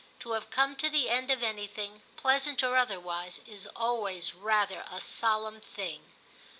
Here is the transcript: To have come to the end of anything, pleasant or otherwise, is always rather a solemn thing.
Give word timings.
To 0.21 0.31
have 0.31 0.49
come 0.49 0.75
to 0.77 0.89
the 0.89 1.11
end 1.11 1.29
of 1.29 1.43
anything, 1.43 2.01
pleasant 2.15 2.63
or 2.63 2.75
otherwise, 2.75 3.39
is 3.45 3.67
always 3.75 4.33
rather 4.33 4.83
a 4.91 4.99
solemn 4.99 5.61
thing. 5.61 6.11